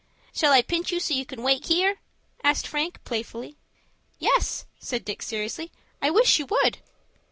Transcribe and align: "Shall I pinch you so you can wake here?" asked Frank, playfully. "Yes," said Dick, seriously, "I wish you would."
"Shall 0.33 0.51
I 0.51 0.63
pinch 0.63 0.91
you 0.91 0.99
so 0.99 1.13
you 1.13 1.27
can 1.27 1.43
wake 1.43 1.65
here?" 1.67 1.97
asked 2.43 2.65
Frank, 2.65 3.03
playfully. 3.03 3.55
"Yes," 4.17 4.65
said 4.79 5.05
Dick, 5.05 5.21
seriously, 5.21 5.71
"I 6.01 6.09
wish 6.09 6.39
you 6.39 6.47
would." 6.47 6.79